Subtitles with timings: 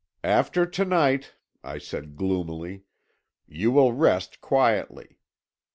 [0.23, 2.81] 'After to night,' I said gloomily,
[3.47, 5.19] 'you will rest quietly.